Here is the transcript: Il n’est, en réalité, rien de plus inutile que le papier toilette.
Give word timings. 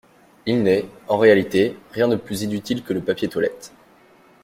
Il 0.47 0.63
n’est, 0.63 0.85
en 1.09 1.19
réalité, 1.19 1.77
rien 1.91 2.07
de 2.07 2.15
plus 2.15 2.41
inutile 2.41 2.83
que 2.83 2.91
le 2.91 3.01
papier 3.03 3.29
toilette. 3.29 3.71